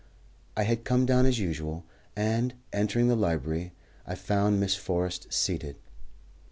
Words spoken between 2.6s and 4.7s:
entering the library, I found